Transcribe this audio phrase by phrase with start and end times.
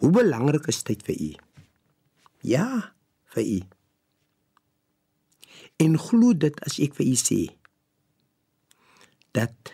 [0.00, 1.30] hoe belangrik is tyd vir u?
[2.46, 2.94] Ja,
[3.34, 3.60] vir u.
[5.82, 7.40] En glo dit as ek vir u sê
[9.36, 9.72] dat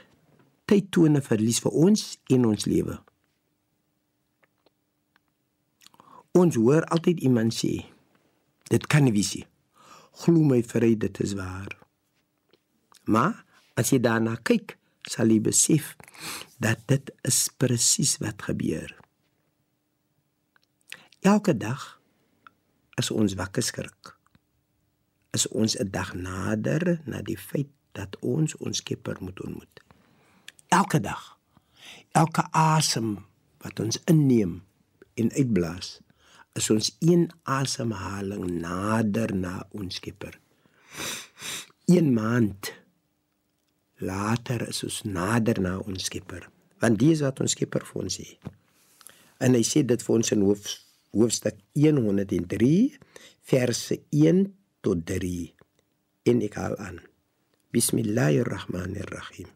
[0.67, 2.99] tyd toon 'n verlies vir ons in ons lewe.
[6.33, 7.85] Ons hoor altyd iemand sê,
[8.71, 9.47] dit kan nie wees nie.
[10.25, 11.79] Glo my vry, dit is waar.
[13.05, 13.45] Maar
[13.77, 15.97] as jy daarna kyk, sal jy besef
[16.59, 19.02] dat dit is presies wat gebeur.
[21.23, 21.83] Elke dag
[22.99, 24.09] as ons wakker skrik,
[25.31, 29.81] is ons 'n dag nader na die feit dat ons ons Skepper moet ontmoet.
[30.69, 31.39] Elke dag.
[32.11, 33.25] Elke asem
[33.63, 34.65] wat ons inneem
[35.15, 36.01] en uitblaas,
[36.53, 40.41] is ons een asemhaling nader na ons Skepper.
[41.87, 42.73] Een maand
[43.95, 48.39] later is ons nader na ons Skepper, want dis wat ons Skepper vir ons sê.
[49.39, 50.83] En hy sê dit vir ons in hoof,
[51.13, 52.99] hoofstuk 103
[53.45, 54.47] verse 1
[54.81, 55.53] tot 3.
[56.33, 57.01] En ek haal aan.
[57.73, 59.51] Bismillahirrahmanirrahim.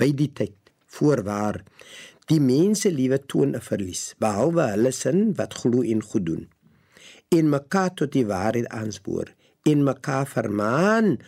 [0.00, 0.56] By die tyd
[0.94, 1.60] voorwaar
[2.30, 6.48] die mense liewe toon 'n verlies behalwe hulle sin wat glo en goed doen
[7.28, 11.18] en mekaar tot die waarheid aanspoor en mekaar vermaan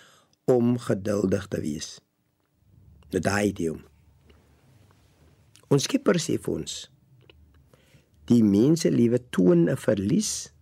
[0.45, 2.00] om geduldig te wees.
[3.11, 3.81] Nou daai idiom.
[5.69, 6.91] Ons skipper sê vir ons
[8.31, 10.53] die mense liewe toon 'n verlies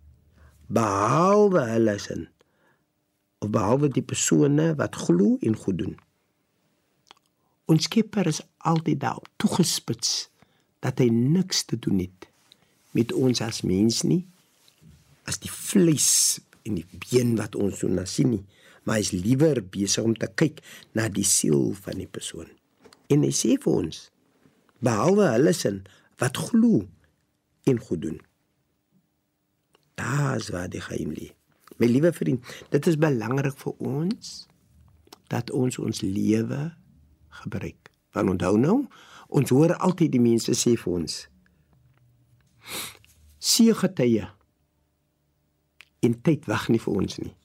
[0.67, 2.27] behalwe hulle sin
[3.41, 5.95] of behalwe die persone wat glo en goed doen.
[7.65, 10.29] Ons Skepper is altyd daar toegespits
[10.85, 12.29] dat hy niks te doen het
[12.95, 14.23] met ons as mens nie
[15.29, 18.43] as die vlees en die been wat ons so na sien nie
[18.85, 20.61] maar is liewer besig om te kyk
[20.97, 22.51] na die siel van die persoon
[23.13, 24.01] en hy sê vir ons
[24.85, 25.81] behalwe hulle sin
[26.21, 26.83] wat glo
[27.69, 28.19] en goed doen
[29.99, 31.31] daas waar die geheim lê
[31.81, 34.35] my liewe vriend dit is belangrik vir ons
[35.27, 36.75] dat ons ons lewe
[37.41, 37.91] gebruik.
[38.15, 38.77] Want onthou nou,
[39.27, 41.17] ons hoor altyd die mense sê vir ons:
[43.39, 44.29] "See getye
[46.05, 47.35] en tyd wag nie vir ons nie."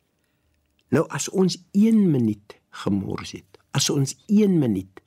[0.90, 5.02] Nou as ons 1 minuut gemors het, as ons 1 minuut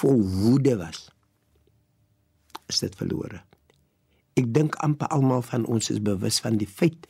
[0.00, 1.10] vol woede was,
[2.66, 3.42] is dit verlore.
[4.36, 7.08] Ek dink amper almal van ons is bewus van die feit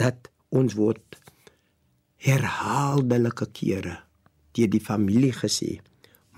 [0.00, 1.18] dat ons word
[2.22, 3.98] herhaaldelike kere
[4.56, 5.80] deur die familie gesê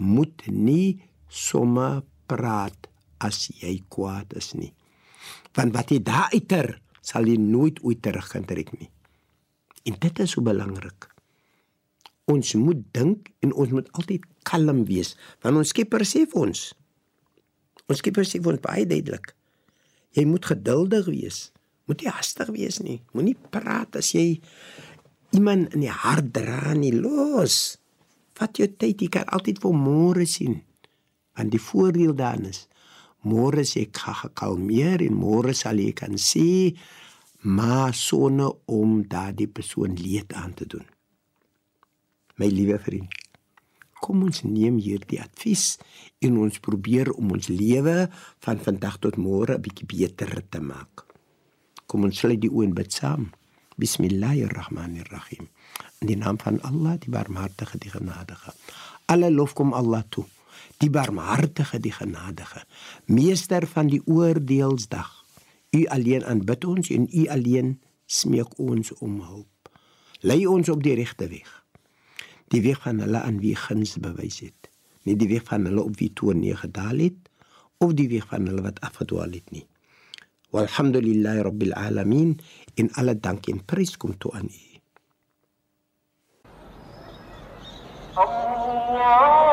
[0.01, 2.89] moet nie sommer praat
[3.23, 4.73] as jy kwaad is nie.
[5.55, 6.73] Want wat jy daar uiter
[7.05, 8.91] sal jy nooit ooit terug kan trek nie.
[9.87, 11.07] En dit is so belangrik.
[12.33, 15.15] Ons moet dink en ons moet altyd kalm wees
[15.45, 16.67] want ons Skepper sê vir ons.
[17.87, 19.35] Ons Skepper sê vir ons baie duidelik.
[20.15, 21.49] Jy moet geduldig wees.
[21.91, 23.01] Moet nie hastig wees nie.
[23.13, 24.41] Moenie praat as jy
[25.35, 27.77] iemand in die hart dra nie los.
[28.39, 30.61] Vat jou tyd, jy kan altyd vir môre sien.
[31.35, 32.65] Want die voordeel daarin is
[33.25, 36.75] môre sê ek gaan gekalmeer en môre sal jy kan sê
[37.45, 40.85] maar sonne om daardie persoon leed aan te doen.
[42.41, 43.13] My liewe vriend,
[44.05, 45.79] kom ons neem hierdie advies
[46.25, 48.09] en ons probeer om ons lewe
[48.45, 51.07] van vandag tot môre 'n bietjie beter te maak.
[51.87, 53.31] Kom ons sluit die oë en bid saam.
[53.77, 55.49] Bismillahirrahmanirrahim.
[56.01, 58.53] In die naam van Allah, die Barmhartige, die Genadige.
[59.07, 60.25] Alle lof kom Allah toe,
[60.79, 62.65] die Barmhartige, die Genadige,
[63.07, 65.25] meester van die oordeelsdag.
[65.71, 69.69] U alleen aanbid ons en u alleen smeek ons om hulp.
[70.21, 71.64] Lei ons op die regte weg
[72.55, 74.69] die weg van hulle aan wie guns bewys het,
[75.05, 77.31] nie die weg van hulle op wie toornee gedaal het
[77.83, 79.67] of die weg van hulle wat afgedwaal het nie.
[80.55, 82.37] Walhamdulillahi rabbil alamin
[82.79, 84.63] in alle dank en prys kom toe aan U.
[88.15, 89.44] Allah